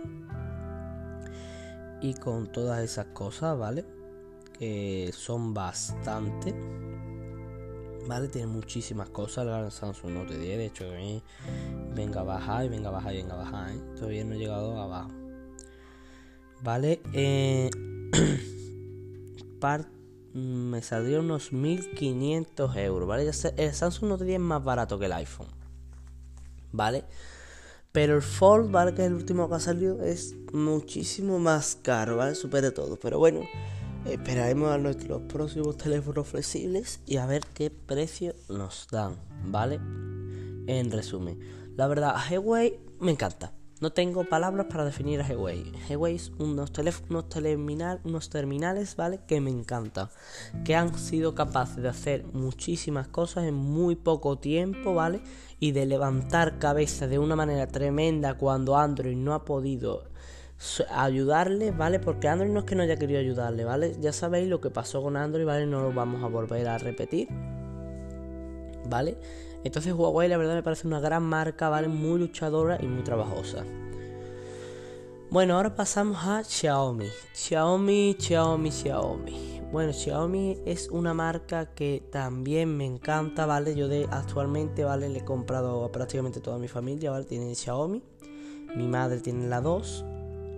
[2.04, 3.86] y con todas esas cosas, ¿vale?
[4.60, 6.54] Que son bastante.
[8.06, 8.28] ¿Vale?
[8.28, 10.58] Tiene muchísimas cosas el Samsung Note 10.
[10.58, 10.86] De hecho,
[11.96, 13.72] venga a bajar y venga a bajar y venga a bajar.
[13.72, 13.80] ¿eh?
[13.96, 15.12] Todavía no he llegado abajo.
[16.62, 17.02] ¿Vale?
[17.14, 17.70] Eh,
[20.34, 23.08] me saldría unos 1500 euros.
[23.08, 23.32] ¿Vale?
[23.56, 25.48] El Samsung Note 10 es más barato que el iPhone.
[26.74, 27.06] ¿Vale?
[27.94, 28.96] Pero el Fold, ¿vale?
[28.96, 32.34] Que es el último que ha salido, es muchísimo más caro, ¿vale?
[32.34, 32.98] Supera todo.
[32.98, 33.42] Pero bueno,
[34.06, 39.76] esperaremos a nuestros próximos teléfonos flexibles y a ver qué precio nos dan, ¿vale?
[40.66, 41.40] En resumen,
[41.76, 43.54] la verdad, Huawei me encanta.
[43.84, 45.70] No tengo palabras para definir a Huawei.
[45.90, 49.20] Huawei es unos, teléfonos, terminal, unos terminales, ¿vale?
[49.28, 50.08] Que me encantan.
[50.64, 55.20] Que han sido capaces de hacer muchísimas cosas en muy poco tiempo, ¿vale?
[55.60, 60.06] Y de levantar cabeza de una manera tremenda cuando Android no ha podido
[60.90, 62.00] ayudarle, ¿vale?
[62.00, 63.98] Porque Android no es que no haya querido ayudarle, ¿vale?
[64.00, 65.66] Ya sabéis lo que pasó con Android, ¿vale?
[65.66, 67.28] No lo vamos a volver a repetir,
[68.88, 69.18] ¿vale?
[69.64, 71.88] Entonces Huawei la verdad me parece una gran marca, ¿vale?
[71.88, 73.64] Muy luchadora y muy trabajosa.
[75.30, 77.08] Bueno, ahora pasamos a Xiaomi.
[77.34, 79.62] Xiaomi, Xiaomi, Xiaomi.
[79.72, 83.74] Bueno, Xiaomi es una marca que también me encanta, ¿vale?
[83.74, 85.10] Yo de actualmente, ¿vale?
[85.10, 87.26] Le he comprado a prácticamente toda mi familia, ¿vale?
[87.26, 88.04] Tienen Xiaomi.
[88.76, 90.06] Mi madre tiene la 2.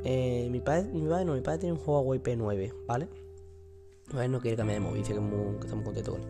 [0.03, 3.07] Eh, mi, padre, mi no, mi padre tiene un Huawei P9, ¿vale?
[4.29, 5.19] No quiere cambiar de móvil, dice que
[5.61, 6.27] estamos contentos con él.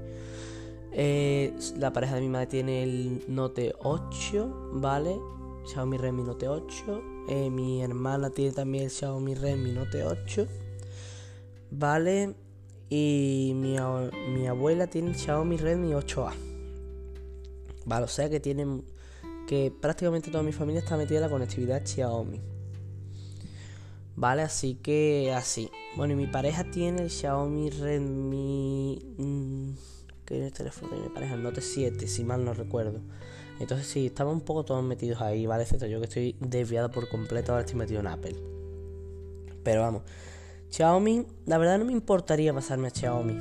[0.98, 5.20] Eh, la pareja de mi madre tiene el Note 8, ¿vale?
[5.66, 7.04] Xiaomi Redmi Note 8.
[7.28, 10.48] Eh, mi hermana tiene también el Xiaomi Redmi Note 8,
[11.72, 12.34] ¿vale?
[12.90, 13.76] Y mi,
[14.30, 16.32] mi abuela tiene el Xiaomi Redmi 8A.
[17.86, 18.86] Vale, o sea que tienen
[19.50, 22.40] que prácticamente toda mi familia está metida en la conectividad Xiaomi.
[24.16, 25.70] Vale, así que así.
[25.98, 29.02] Bueno, y mi pareja tiene el Xiaomi Redmi.
[30.26, 33.00] Que es el teléfono de mi pareja, el Note 7, si mal no recuerdo.
[33.60, 35.64] Entonces sí, estamos un poco todos metidos ahí, ¿vale?
[35.64, 38.36] Excepto yo que estoy desviado por completo, ahora estoy metido en Apple.
[39.64, 40.04] Pero vamos,
[40.70, 43.34] Xiaomi, la verdad no me importaría pasarme a Xiaomi.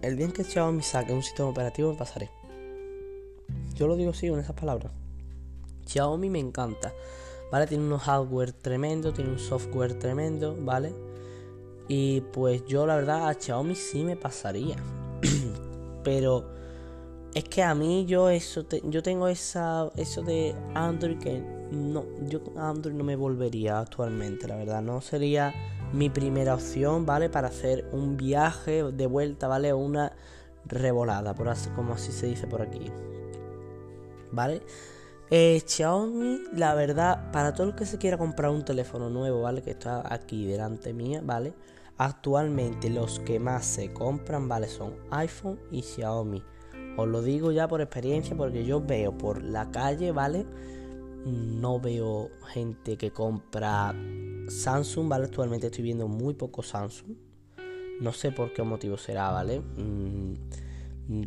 [0.00, 2.30] El día en que Xiaomi saque un sistema operativo me pasaré.
[3.74, 4.92] Yo lo digo así con esas palabras.
[5.86, 6.92] Xiaomi me encanta,
[7.52, 7.66] ¿vale?
[7.66, 10.92] Tiene un hardware tremendo, tiene un software tremendo, ¿vale?
[11.88, 14.76] Y pues yo la verdad a Xiaomi sí me pasaría.
[16.08, 16.46] Pero
[17.34, 21.38] es que a mí yo eso yo tengo esa eso de Android que
[21.70, 25.52] no yo Android no me volvería actualmente, la verdad, no sería
[25.92, 27.28] mi primera opción, ¿vale?
[27.28, 29.74] Para hacer un viaje de vuelta, ¿vale?
[29.74, 30.12] Una
[30.64, 32.90] revolada, por así como así se dice por aquí.
[34.32, 34.62] ¿Vale?
[35.30, 39.60] Eh, Xiaomi, la verdad, para todo el que se quiera comprar un teléfono nuevo, ¿vale?
[39.60, 41.52] Que está aquí delante mía, ¿vale?
[41.98, 44.68] Actualmente los que más se compran, ¿vale?
[44.68, 46.44] Son iPhone y Xiaomi.
[46.96, 50.46] Os lo digo ya por experiencia porque yo veo por la calle, ¿vale?
[51.24, 53.94] No veo gente que compra
[54.48, 55.24] Samsung, ¿vale?
[55.24, 57.16] Actualmente estoy viendo muy poco Samsung.
[58.00, 59.60] No sé por qué motivo será, ¿vale?
[59.60, 60.34] Mm,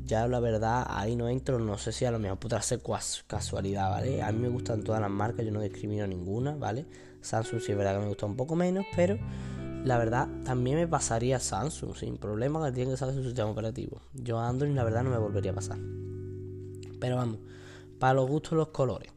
[0.05, 2.81] ya la verdad ahí no entro, no sé si a lo mejor podrá ser
[3.27, 4.21] casualidad, ¿vale?
[4.21, 6.85] A mí me gustan todas las marcas, yo no discrimino ninguna, ¿vale?
[7.19, 9.17] Samsung sí es verdad que me gusta un poco menos, pero
[9.83, 14.01] la verdad, también me pasaría Samsung sin problema que tiene que saber su sistema operativo.
[14.13, 15.79] Yo Android, la verdad, no me volvería a pasar.
[16.99, 17.39] Pero vamos,
[17.99, 19.11] para los gustos los colores.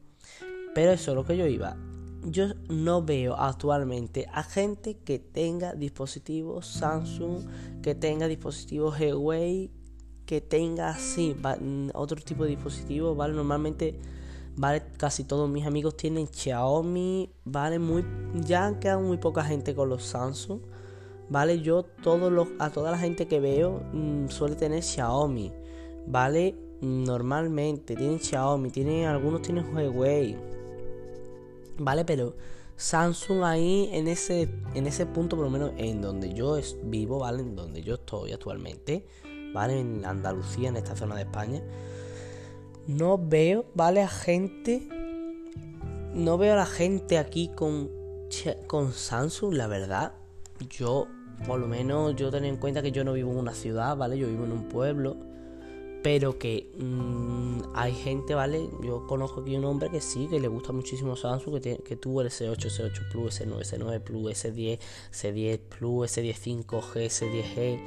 [0.74, 1.76] Pero eso es lo que yo iba.
[2.24, 7.44] Yo no veo actualmente a gente que tenga dispositivos Samsung,
[7.82, 9.70] que tenga dispositivos Huawei,
[10.24, 11.36] que tenga así
[11.92, 13.34] otro tipo de dispositivos, ¿vale?
[13.34, 13.98] Normalmente
[14.56, 14.82] ¿vale?
[14.96, 17.78] Casi todos mis amigos tienen Xiaomi, ¿vale?
[17.78, 18.04] Muy,
[18.46, 20.60] ya han quedado muy poca gente con los Samsung,
[21.28, 21.60] ¿vale?
[21.60, 25.52] Yo todos los, a toda la gente que veo mm, suele tener Xiaomi,
[26.06, 26.54] ¿vale?
[26.80, 30.36] Normalmente tienen Xiaomi, tienen, algunos tienen Huawei,
[31.78, 32.04] ¿vale?
[32.04, 32.36] Pero
[32.76, 37.42] Samsung ahí en ese, en ese punto, por lo menos en donde yo vivo, ¿vale?
[37.42, 39.06] En donde yo estoy actualmente,
[39.52, 39.80] ¿vale?
[39.80, 41.62] En Andalucía, en esta zona de España
[42.86, 44.02] no veo, ¿vale?
[44.02, 44.88] A gente.
[46.14, 47.90] No veo a la gente aquí con
[48.66, 50.12] con Samsung, la verdad,
[50.68, 51.06] yo,
[51.46, 54.18] por lo menos, yo tengo en cuenta que yo no vivo en una ciudad, ¿vale?
[54.18, 55.16] Yo vivo en un pueblo
[56.04, 58.68] pero que mm, hay gente, ¿vale?
[58.82, 62.20] Yo conozco aquí un hombre que sí, que le gusta muchísimo Samsung, que, que tuvo
[62.20, 64.78] el S8, S8 Plus, S9, S9 Plus, S10,
[65.10, 67.84] S10 Plus, S10 5G, S10G,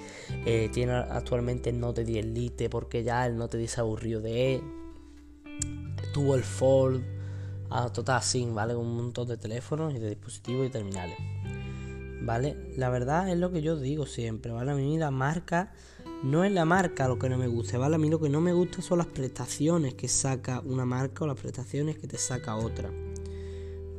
[0.48, 4.56] eh, tiene actualmente el Note 10 Lite porque ya el Note 10 se aburrió de
[4.56, 4.64] él,
[6.14, 7.04] tuvo el Fold,
[7.70, 8.76] ah, total sin, ¿vale?
[8.76, 11.18] Un montón de teléfonos y de dispositivos y terminales,
[12.22, 12.74] ¿vale?
[12.76, 14.72] La verdad es lo que yo digo siempre, ¿vale?
[14.72, 15.74] A mí la marca
[16.24, 17.96] no es la marca lo que no me gusta, ¿vale?
[17.96, 21.28] A mí lo que no me gusta son las prestaciones que saca una marca o
[21.28, 22.90] las prestaciones que te saca otra.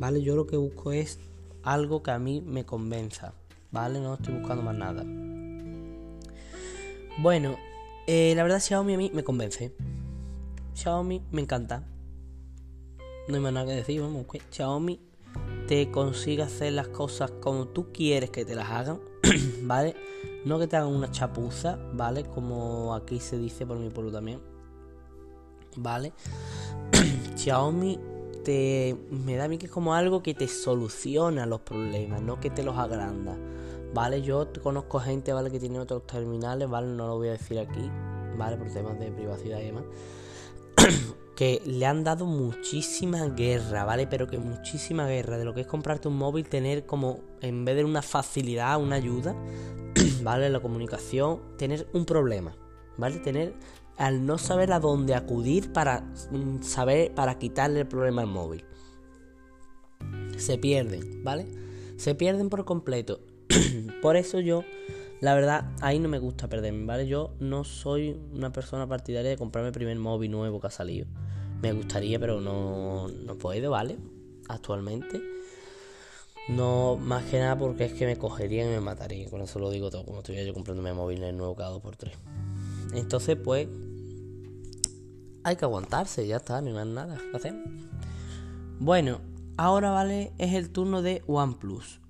[0.00, 0.22] ¿Vale?
[0.22, 1.18] Yo lo que busco es
[1.62, 3.34] algo que a mí me convenza,
[3.70, 4.00] ¿vale?
[4.00, 5.04] No estoy buscando más nada.
[7.18, 7.56] Bueno,
[8.06, 9.72] eh, la verdad Xiaomi a mí me convence.
[10.78, 11.82] Xiaomi me encanta.
[13.26, 15.00] No hay más nada que decir, vamos, que Xiaomi
[15.66, 19.00] te consigue hacer las cosas como tú quieres que te las hagan,
[19.62, 19.96] ¿vale?
[20.44, 22.22] No que te hagan una chapuza, ¿vale?
[22.22, 24.40] Como aquí se dice por mi pueblo también.
[25.76, 26.12] ¿Vale?
[27.36, 27.98] Xiaomi
[28.44, 32.38] te, me da a mí que es como algo que te soluciona los problemas, no
[32.38, 33.36] que te los agranda.
[33.94, 34.22] ¿Vale?
[34.22, 35.50] Yo conozco gente, ¿vale?
[35.50, 36.86] Que tiene otros terminales, ¿vale?
[36.86, 37.90] No lo voy a decir aquí,
[38.36, 38.56] ¿vale?
[38.56, 39.84] Por temas de privacidad y demás.
[41.36, 44.06] que le han dado muchísima guerra, ¿vale?
[44.06, 47.76] Pero que muchísima guerra de lo que es comprarte un móvil, tener como, en vez
[47.76, 49.36] de una facilidad, una ayuda,
[50.22, 50.50] ¿vale?
[50.50, 52.56] La comunicación, tener un problema,
[52.96, 53.18] ¿vale?
[53.18, 53.54] Tener
[53.96, 58.64] al no saber a dónde acudir para mm, saber, para quitarle el problema al móvil.
[60.36, 61.46] Se pierden, ¿vale?
[61.96, 63.20] Se pierden por completo.
[64.02, 64.62] por eso yo,
[65.20, 67.06] la verdad, ahí no me gusta perderme, ¿vale?
[67.08, 71.06] Yo no soy una persona partidaria de comprarme el primer móvil nuevo que ha salido.
[71.60, 73.98] Me gustaría, pero no, no puedo, ¿vale?
[74.48, 75.20] Actualmente.
[76.48, 79.28] No, más que nada porque es que me cogerían y me matarían.
[79.28, 82.12] Con eso lo digo todo, como estuviera yo comprándome móvil en el nuevo cada 2x3.
[82.94, 83.68] Entonces, pues,
[85.42, 87.54] hay que aguantarse, ya está, no hay más nada que hacer.
[88.78, 89.20] Bueno,
[89.56, 92.00] ahora vale, es el turno de OnePlus.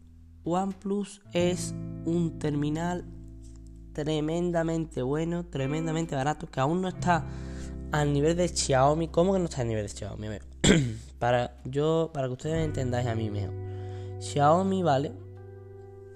[0.49, 3.05] OnePlus es un terminal
[3.93, 7.25] tremendamente bueno, tremendamente barato, que aún no está
[7.93, 9.09] al nivel de Xiaomi.
[9.09, 10.29] ¿Cómo que no está al nivel de Xiaomi?
[11.19, 13.53] para, yo, para que ustedes entendáis a mí mejor.
[14.21, 15.13] Xiaomi, ¿vale?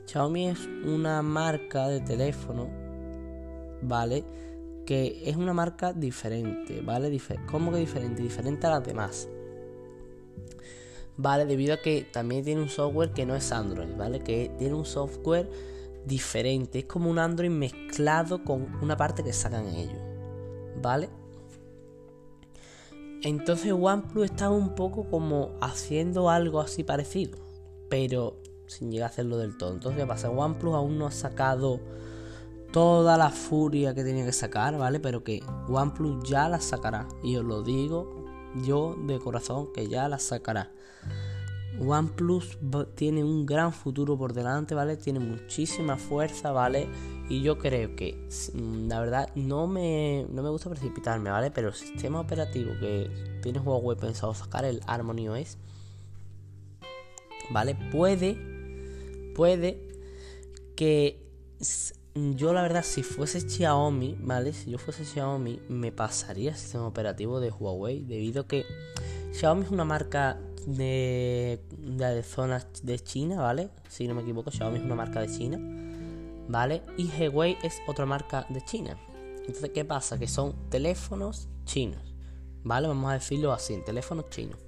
[0.07, 2.69] Xiaomi es una marca de teléfono,
[3.83, 4.25] ¿vale?
[4.87, 7.21] Que es una marca diferente, ¿vale?
[7.51, 8.23] ¿Cómo que diferente?
[8.23, 9.29] Diferente a las demás.
[11.17, 11.47] ¿Vale?
[11.47, 14.21] Debido a que también tiene un software que no es Android, ¿vale?
[14.21, 15.51] Que tiene un software
[16.07, 16.81] diferente.
[16.81, 20.01] Es como un Android mezclado con una parte que sacan ellos,
[20.81, 21.11] ¿vale?
[23.23, 27.43] Entonces OnePlus está un poco como haciendo algo así parecido
[27.93, 29.75] pero sin llegar a hacerlo del todo.
[29.75, 30.31] Entonces, ¿qué pasa?
[30.31, 31.79] OnePlus aún no ha sacado
[32.73, 34.99] toda la furia que tenía que sacar, ¿vale?
[34.99, 37.07] Pero que OnePlus ya la sacará.
[37.23, 38.22] Y os lo digo
[38.65, 40.71] yo de corazón que ya la sacará.
[41.81, 42.59] OnePlus
[42.95, 44.97] tiene un gran futuro por delante, ¿vale?
[44.97, 46.87] Tiene muchísima fuerza, ¿vale?
[47.29, 51.51] Y yo creo que, mm, la verdad, no me, no me gusta precipitarme, ¿vale?
[51.51, 53.11] Pero el sistema operativo que
[53.43, 55.29] tiene Huawei pensado sacar, el Harmony
[57.51, 57.75] ¿vale?
[57.91, 58.37] Puede,
[59.35, 59.89] puede
[60.77, 61.23] que
[62.15, 64.53] yo la verdad si fuese Xiaomi, ¿vale?
[64.53, 68.67] Si yo fuese Xiaomi me pasaría el sistema operativo de Huawei debido a que
[69.33, 73.71] Xiaomi es una marca de, de zonas de China, ¿vale?
[73.89, 75.59] Si no me equivoco, Xiaomi es una marca de China,
[76.49, 76.83] ¿vale?
[76.99, 78.97] Y Huawei es otra marca de China.
[79.39, 80.19] Entonces, ¿qué pasa?
[80.19, 82.15] Que son teléfonos chinos,
[82.63, 82.89] ¿vale?
[82.89, 84.59] Vamos a decirlo así, teléfonos chinos.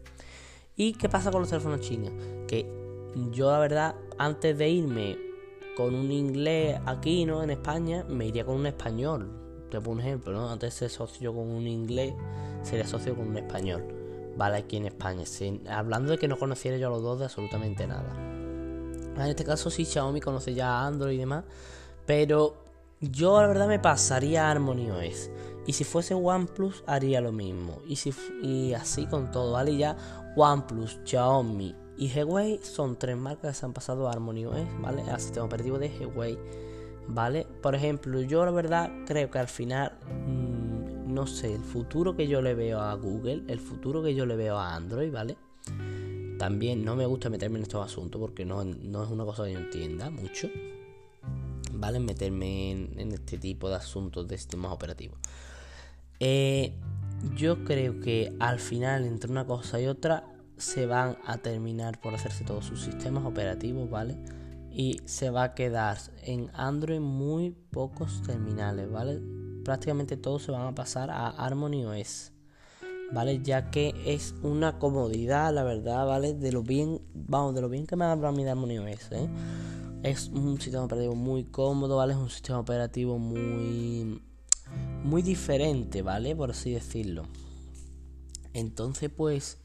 [0.76, 2.11] ¿Y qué pasa con los teléfonos chinos?
[2.48, 2.66] Que
[3.30, 5.34] yo la verdad, antes de irme
[5.76, 7.42] con un inglés aquí, ¿no?
[7.42, 9.30] En España, me iría con un español.
[9.70, 10.50] Te pongo un ejemplo, ¿no?
[10.50, 12.14] Antes ser socio con un inglés,
[12.62, 13.84] sería socio con un español.
[14.37, 15.24] Vale, aquí en España.
[15.70, 18.14] hablando de que no conociera yo a los dos de absolutamente nada.
[19.16, 21.44] En este caso sí, Xiaomi conoce ya Android y demás.
[22.06, 22.56] Pero
[23.00, 24.88] yo la verdad me pasaría a Harmony.
[25.66, 27.80] Y si fuese OnePlus haría lo mismo.
[27.87, 29.76] Y, si, y así con todo, ¿vale?
[29.76, 29.96] Ya
[30.37, 35.02] OnePlus, Xiaomi y Huawei son tres marcas que se han pasado a Harmony OS, ¿vale?
[35.02, 36.38] Al sistema operativo de Huawei,
[37.09, 37.46] ¿vale?
[37.62, 39.92] Por ejemplo, yo la verdad creo que al final,
[40.26, 44.26] mm, no sé, el futuro que yo le veo a Google, el futuro que yo
[44.26, 45.37] le veo a Android, ¿vale?
[46.38, 49.52] También no me gusta meterme en estos asuntos porque no, no es una cosa que
[49.52, 50.48] yo entienda mucho,
[51.72, 52.00] ¿vale?
[52.00, 55.18] Meterme en, en este tipo de asuntos de sistemas operativos.
[56.18, 56.72] Eh,
[57.37, 62.14] yo creo que al final, entre una cosa y otra, se van a terminar por
[62.14, 64.17] hacerse todos sus sistemas operativos, ¿vale?
[64.71, 69.21] Y se va a quedar en Android muy pocos terminales, ¿vale?
[69.64, 72.33] Prácticamente todos se van a pasar a Harmony OS,
[73.12, 73.40] ¿vale?
[73.43, 76.35] Ya que es una comodidad, la verdad, ¿vale?
[76.35, 78.79] De lo bien, vamos, de lo bien que me ha hablado a mí de Harmony
[78.79, 79.29] OS, ¿eh?
[80.03, 82.12] Es un sistema operativo muy cómodo, ¿vale?
[82.12, 84.21] Es un sistema operativo muy
[85.05, 86.35] muy diferente, ¿vale?
[86.35, 87.25] Por así decirlo.
[88.53, 89.59] Entonces, pues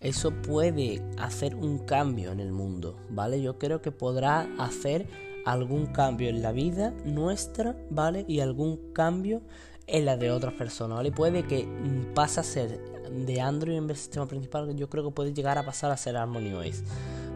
[0.00, 3.42] eso puede hacer un cambio en el mundo, ¿vale?
[3.42, 5.06] Yo creo que podrá hacer
[5.44, 8.24] algún cambio en la vida nuestra, ¿vale?
[8.28, 9.42] Y algún cambio
[9.86, 11.10] en la de otras personas, ¿vale?
[11.10, 11.66] Puede que
[12.14, 12.80] pase a ser
[13.10, 15.96] de Android en vez del sistema principal, yo creo que puede llegar a pasar a
[15.96, 16.82] ser Harmony OS,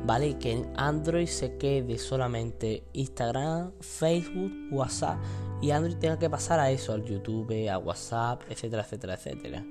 [0.07, 0.29] ¿vale?
[0.29, 5.19] Y que en Android se quede solamente Instagram, Facebook, WhatsApp
[5.61, 9.65] y Android tenga que pasar a eso, al YouTube, a WhatsApp, etcétera, etcétera, etcétera.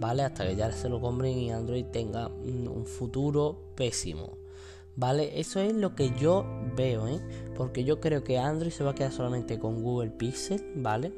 [0.00, 0.22] ¿Vale?
[0.22, 4.38] Hasta que ya se lo compren y Android tenga un futuro pésimo.
[4.94, 5.40] ¿Vale?
[5.40, 6.44] Eso es lo que yo
[6.76, 7.20] veo, ¿eh?
[7.56, 11.12] Porque yo creo que Android se va a quedar solamente con Google Pixel, ¿vale?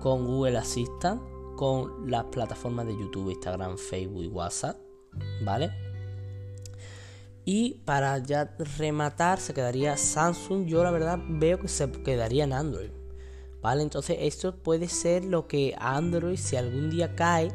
[0.00, 1.22] Con Google Assistant,
[1.56, 4.76] con las plataformas de YouTube, Instagram, Facebook y WhatsApp,
[5.42, 5.70] ¿vale?
[7.44, 10.66] Y para ya rematar se quedaría Samsung.
[10.66, 12.90] Yo la verdad veo que se quedaría en Android.
[13.60, 13.82] ¿Vale?
[13.82, 17.52] Entonces esto puede ser lo que Android si algún día cae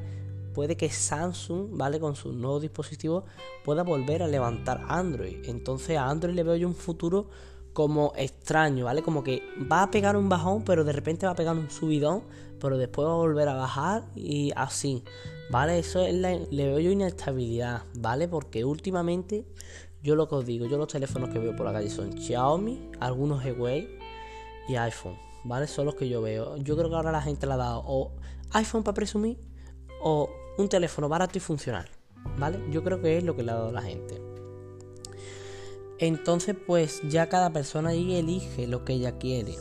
[0.58, 2.00] puede que Samsung, ¿vale?
[2.00, 3.26] Con sus nuevos dispositivos
[3.63, 5.48] pueda volver a levantar Android.
[5.48, 7.30] Entonces a Android le veo yo un futuro
[7.74, 9.04] como extraño, ¿vale?
[9.04, 12.24] Como que va a pegar un bajón, pero de repente va a pegar un subidón,
[12.60, 15.04] pero después va a volver a bajar y así,
[15.52, 15.78] ¿vale?
[15.78, 18.28] Eso es le veo yo inestabilidad, ¿vale?
[18.28, 19.46] Porque últimamente
[20.02, 22.93] yo lo que os digo, yo los teléfonos que veo por la calle son Xiaomi,
[23.00, 23.88] algunos Huawei
[24.67, 25.67] y iPhone, ¿vale?
[25.67, 26.58] Son los que yo veo.
[26.58, 28.13] Yo creo que ahora la gente le ha dado o
[28.54, 29.38] iPhone para presumir
[30.02, 31.88] o un teléfono barato y funcional,
[32.38, 32.60] ¿vale?
[32.72, 34.22] Yo creo que es lo que le ha dado la gente.
[36.00, 39.56] Entonces, pues ya cada persona ahí elige lo que ella quiere.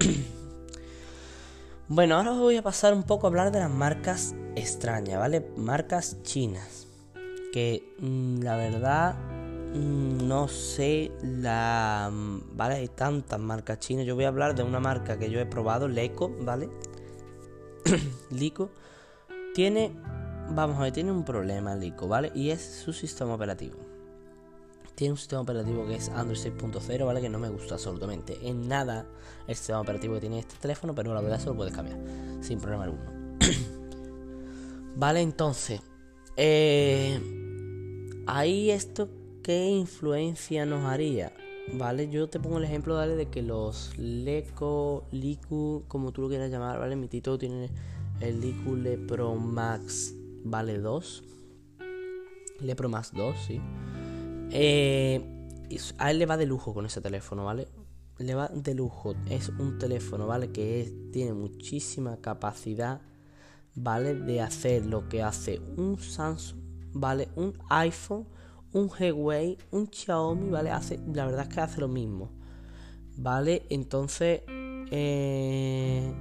[1.88, 5.48] bueno, ahora os voy a pasar un poco a hablar de las marcas extrañas, ¿vale?
[5.56, 6.88] Marcas chinas.
[7.52, 9.14] Que mm, la verdad
[9.74, 12.10] mm, no sé la...
[12.12, 12.74] ¿Vale?
[12.74, 14.04] Hay tantas marcas chinas.
[14.06, 16.68] Yo voy a hablar de una marca que yo he probado, Leco, ¿vale?
[18.30, 18.70] Lico.
[19.56, 19.90] Tiene
[20.50, 22.30] Vamos a ver, tiene un problema Lico, ¿vale?
[22.34, 23.78] Y es su sistema operativo.
[24.94, 27.22] Tiene un sistema operativo que es Android 6.0, ¿vale?
[27.22, 29.06] Que no me gusta absolutamente en nada
[29.46, 31.98] el sistema operativo que tiene este teléfono, pero la verdad se lo puedes cambiar
[32.42, 33.10] sin problema alguno.
[34.96, 35.80] vale, entonces,
[36.36, 37.18] eh,
[38.26, 39.08] ahí esto,
[39.42, 41.32] ¿qué influencia nos haría?
[41.72, 43.16] Vale, yo te pongo el ejemplo, ¿vale?
[43.16, 46.94] De que los Leco, Liku, como tú lo quieras llamar, ¿vale?
[46.94, 47.70] Mi título tiene
[48.20, 51.24] el Liku Le Pro Max vale 2.
[52.60, 53.60] Lepro más 2, sí.
[54.50, 55.20] Eh,
[55.98, 57.68] a él le va de lujo con ese teléfono, ¿vale?
[58.18, 59.14] Le va de lujo.
[59.28, 60.52] Es un teléfono, ¿vale?
[60.52, 63.02] Que tiene muchísima capacidad,
[63.74, 64.14] ¿vale?
[64.14, 66.60] De hacer lo que hace un Samsung,
[66.92, 67.28] ¿vale?
[67.36, 68.26] Un iPhone,
[68.72, 70.70] un Huawei, un Xiaomi, ¿vale?
[70.70, 72.30] Hace, la verdad es que hace lo mismo,
[73.18, 73.66] ¿vale?
[73.68, 74.42] Entonces,
[74.90, 76.14] eh,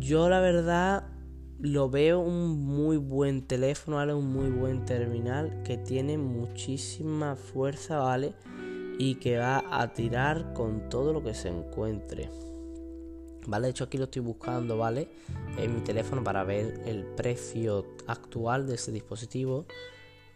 [0.00, 1.04] yo la verdad
[1.60, 4.14] lo veo un muy buen teléfono, ¿vale?
[4.14, 8.32] Un muy buen terminal que tiene muchísima fuerza, ¿vale?
[8.98, 12.30] Y que va a tirar con todo lo que se encuentre.
[13.46, 13.66] ¿Vale?
[13.66, 15.08] De hecho aquí lo estoy buscando, ¿vale?
[15.58, 19.66] En mi teléfono para ver el precio actual de ese dispositivo.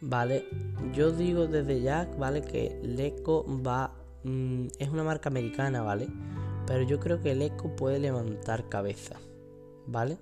[0.01, 0.47] ¿Vale?
[0.93, 2.43] Yo digo desde ya, ¿vale?
[2.43, 3.95] Que el Eco va...
[4.25, 6.09] Mm, es una marca americana, ¿vale?
[6.67, 9.17] Pero yo creo que el Eco puede levantar cabeza.
[9.87, 10.19] ¿Vale?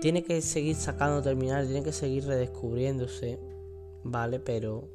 [0.00, 3.38] tiene que seguir sacando terminales, tiene que seguir redescubriéndose,
[4.02, 4.40] ¿vale?
[4.40, 4.88] Pero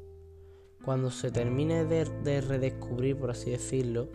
[0.84, 4.08] cuando se termine de, redescubrir, por así decirlo,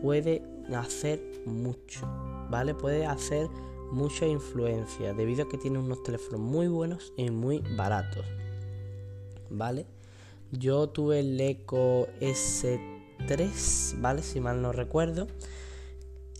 [0.00, 0.42] puede
[0.74, 2.06] hacer mucho,
[2.50, 2.74] ¿vale?
[2.74, 3.48] Puede hacer
[3.92, 8.24] mucha influencia debido a que tiene unos teléfonos muy buenos y muy baratos,
[9.50, 9.86] ¿vale?
[10.50, 14.22] Yo tuve el Eco S3, ¿vale?
[14.22, 15.26] Si mal no recuerdo.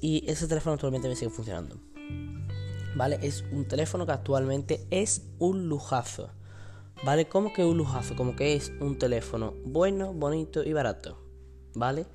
[0.01, 1.77] Y ese teléfono actualmente me sigue funcionando.
[2.97, 3.19] ¿Vale?
[3.23, 6.31] Es un teléfono que actualmente es un lujazo,
[7.05, 7.29] ¿vale?
[7.29, 8.17] ¿Cómo que un lujazo?
[8.17, 11.19] Como que es un teléfono bueno, bonito y barato,
[11.75, 12.07] ¿vale?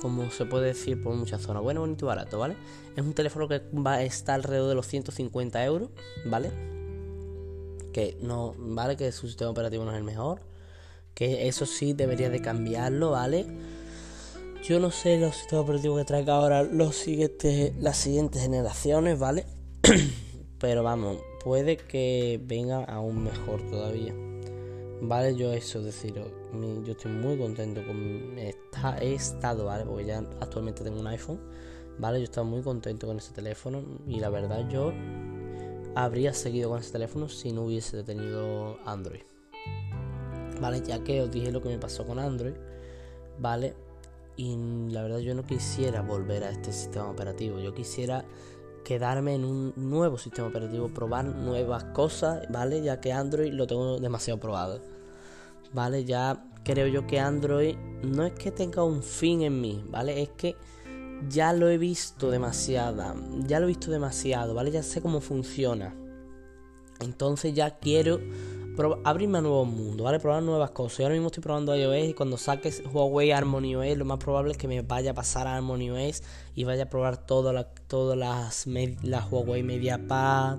[0.00, 2.56] Como se puede decir por muchas zonas, bueno, bonito y barato, ¿vale?
[2.94, 5.88] Es un teléfono que va a estar alrededor de los 150 euros,
[6.26, 6.50] ¿vale?
[7.92, 8.96] Que no, ¿vale?
[8.96, 10.42] Que su sistema operativo no es el mejor,
[11.14, 13.46] que eso sí debería de cambiarlo, ¿vale?
[14.68, 19.46] Yo no sé los sistemas operativos que traiga ahora los siguientes, las siguientes generaciones, ¿vale?
[20.60, 24.14] Pero vamos, puede que venga aún mejor todavía.
[25.00, 26.28] Vale, yo eso, deciros,
[26.84, 29.86] yo estoy muy contento con esta, he estado, ¿vale?
[29.86, 31.40] Porque ya actualmente tengo un iPhone,
[31.98, 32.18] ¿vale?
[32.18, 34.92] Yo estaba muy contento con ese teléfono y la verdad yo
[35.94, 39.22] habría seguido con ese teléfono si no hubiese tenido Android.
[40.60, 40.82] ¿Vale?
[40.86, 42.52] Ya que os dije lo que me pasó con Android,
[43.38, 43.87] ¿vale?
[44.38, 44.56] Y
[44.92, 48.24] la verdad yo no quisiera volver a este sistema operativo, yo quisiera
[48.84, 52.80] quedarme en un nuevo sistema operativo, probar nuevas cosas, ¿vale?
[52.80, 54.80] Ya que Android lo tengo demasiado probado.
[55.72, 56.04] ¿Vale?
[56.04, 60.22] Ya creo yo que Android no es que tenga un fin en mí, ¿vale?
[60.22, 60.56] Es que
[61.28, 64.70] ya lo he visto demasiada, ya lo he visto demasiado, ¿vale?
[64.70, 65.96] Ya sé cómo funciona.
[67.00, 68.20] Entonces ya quiero
[69.04, 70.20] abrirme a nuevos mundos, ¿vale?
[70.20, 70.98] Probar nuevas cosas.
[70.98, 74.52] Yo ahora mismo estoy probando iOS y cuando saques Huawei Harmony OS, lo más probable
[74.52, 76.22] es que me vaya a pasar a Harmony OS
[76.54, 78.66] y vaya a probar todas las,
[79.02, 80.58] las Huawei MediaPad,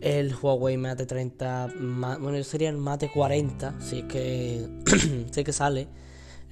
[0.00, 1.74] el Huawei Mate 30,
[2.20, 4.68] bueno, sería el Mate 40, si es que,
[5.30, 5.88] si que sale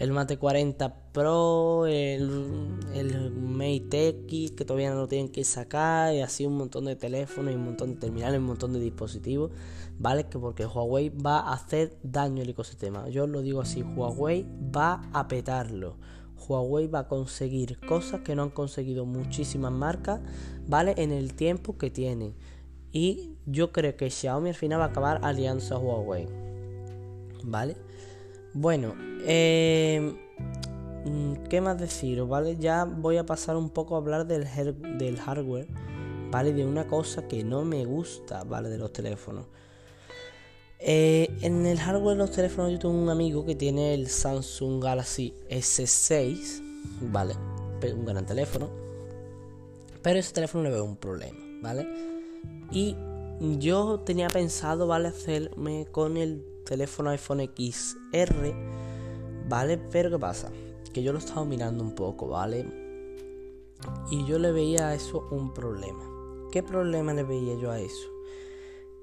[0.01, 6.15] el Mate 40 Pro, el, el Mate X que todavía no lo tienen que sacar,
[6.15, 9.51] y así un montón de teléfonos y un montón de terminales, un montón de dispositivos,
[9.99, 10.25] ¿vale?
[10.25, 13.11] Que porque Huawei va a hacer daño al ecosistema.
[13.11, 15.99] Yo lo digo así, Huawei va a petarlo.
[16.49, 20.21] Huawei va a conseguir cosas que no han conseguido muchísimas marcas,
[20.67, 20.95] ¿vale?
[20.97, 22.35] En el tiempo que tiene.
[22.91, 26.27] Y yo creo que Xiaomi al final va a acabar alianza a Huawei,
[27.45, 27.77] ¿vale?
[28.53, 28.95] Bueno,
[29.27, 30.13] eh,
[31.49, 32.29] ¿qué más deciros?
[32.29, 32.57] ¿Vale?
[32.57, 34.47] Ya voy a pasar un poco a hablar del,
[34.99, 35.69] del hardware,
[36.33, 36.53] ¿vale?
[36.53, 38.69] De una cosa que no me gusta, ¿vale?
[38.69, 39.47] De los teléfonos.
[40.81, 44.83] Eh, en el hardware de los teléfonos yo tengo un amigo que tiene el Samsung
[44.83, 46.61] Galaxy S6,
[47.03, 47.35] ¿vale?
[47.83, 48.69] Un gran teléfono.
[50.03, 51.87] Pero ese teléfono le veo un problema, ¿vale?
[52.73, 52.97] Y
[53.59, 55.09] yo tenía pensado, ¿vale?
[55.09, 58.55] Hacerme con el teléfono iPhone XR,
[59.49, 59.79] ¿vale?
[59.79, 60.51] Pero ¿qué pasa?
[60.93, 62.67] Que yo lo estaba mirando un poco, ¿vale?
[64.11, 66.05] Y yo le veía a eso un problema.
[66.53, 68.09] ¿Qué problema le veía yo a eso?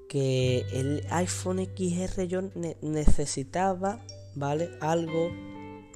[0.08, 2.42] Que el iPhone XR yo
[2.82, 4.00] necesitaba,
[4.34, 4.70] ¿vale?
[4.80, 5.30] Algo,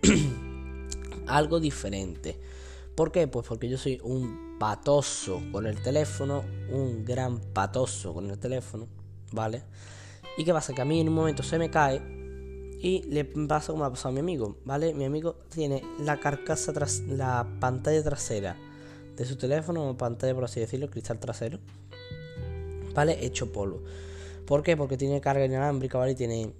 [1.27, 2.39] algo diferente.
[2.95, 3.27] ¿Por qué?
[3.27, 8.87] Pues porque yo soy un patoso con el teléfono, un gran patoso con el teléfono,
[9.33, 9.63] ¿vale?
[10.37, 10.73] ¿Y qué pasa?
[10.73, 12.01] Que a mí en un momento se me cae
[12.81, 14.93] y le pasa como ha pasado a mi amigo, ¿vale?
[14.93, 18.57] Mi amigo tiene la carcasa tras la pantalla trasera
[19.17, 21.61] de su teléfono, o pantalla por así decirlo, cristal trasero,
[22.95, 23.25] ¿vale?
[23.25, 23.83] Hecho polvo.
[24.47, 24.77] ¿Por qué?
[24.77, 26.13] Porque tiene carga inalámbrica, ¿vale?
[26.13, 26.53] Y tiene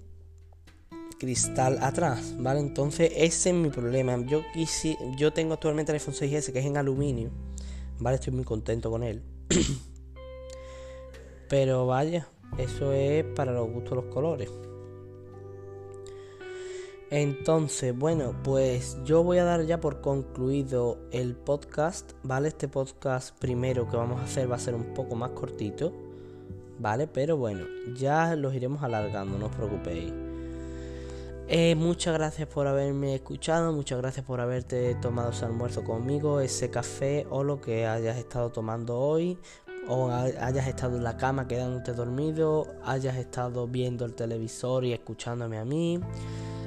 [1.19, 2.59] cristal atrás, ¿vale?
[2.59, 4.17] Entonces ese es mi problema.
[4.25, 7.31] Yo quisi, yo tengo actualmente el iPhone 6S que es en aluminio,
[7.99, 8.15] ¿vale?
[8.15, 9.23] Estoy muy contento con él.
[11.49, 14.49] Pero vaya, eso es para los gustos los colores.
[17.09, 22.47] Entonces, bueno, pues yo voy a dar ya por concluido el podcast, ¿vale?
[22.47, 25.93] Este podcast primero que vamos a hacer va a ser un poco más cortito,
[26.79, 27.05] ¿vale?
[27.05, 30.11] Pero bueno, ya los iremos alargando, no os preocupéis.
[31.47, 36.71] Eh, muchas gracias por haberme escuchado, muchas gracias por haberte tomado ese almuerzo conmigo, ese
[36.71, 39.37] café o lo que hayas estado tomando hoy
[39.87, 45.57] o hayas estado en la cama quedándote dormido, hayas estado viendo el televisor y escuchándome
[45.57, 45.99] a mí,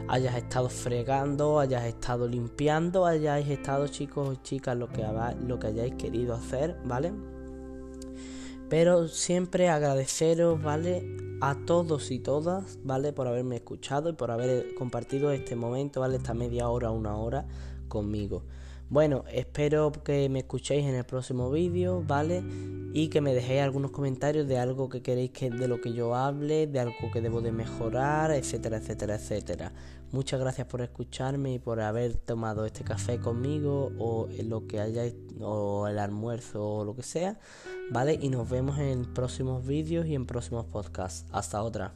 [0.09, 5.05] hayas estado fregando, hayas estado limpiando, hayáis estado chicos o chicas lo que,
[5.47, 7.13] lo que hayáis querido hacer, ¿vale?
[8.69, 11.39] Pero siempre agradeceros, ¿vale?
[11.41, 13.13] A todos y todas, ¿vale?
[13.13, 16.17] Por haberme escuchado y por haber compartido este momento, ¿vale?
[16.17, 17.47] Esta media hora, una hora
[17.89, 18.43] conmigo.
[18.89, 22.45] Bueno, espero que me escuchéis en el próximo vídeo, ¿vale?
[22.93, 26.15] Y que me dejéis algunos comentarios de algo que queréis que de lo que yo
[26.15, 29.73] hable, de algo que debo de mejorar, etcétera, etcétera, etcétera.
[30.13, 35.17] Muchas gracias por escucharme y por haber tomado este café conmigo o lo que hayáis
[35.41, 37.41] o el almuerzo o lo que sea,
[37.91, 38.17] ¿vale?
[38.23, 41.27] Y nos vemos en próximos vídeos y en próximos podcasts.
[41.33, 41.93] Hasta otra.